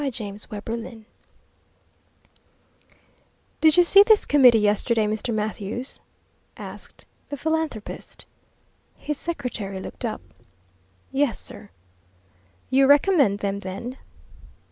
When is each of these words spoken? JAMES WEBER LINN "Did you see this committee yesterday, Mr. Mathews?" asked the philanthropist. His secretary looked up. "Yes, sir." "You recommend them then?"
JAMES 0.09 0.49
WEBER 0.49 0.77
LINN 0.77 1.05
"Did 3.61 3.77
you 3.77 3.83
see 3.83 4.01
this 4.01 4.25
committee 4.25 4.57
yesterday, 4.57 5.05
Mr. 5.05 5.31
Mathews?" 5.31 5.99
asked 6.57 7.05
the 7.29 7.37
philanthropist. 7.37 8.25
His 8.97 9.19
secretary 9.19 9.79
looked 9.79 10.03
up. 10.03 10.21
"Yes, 11.11 11.39
sir." 11.39 11.69
"You 12.71 12.87
recommend 12.87 13.41
them 13.41 13.59
then?" 13.59 13.97